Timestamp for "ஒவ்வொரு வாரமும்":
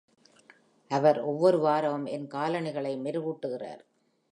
1.21-2.05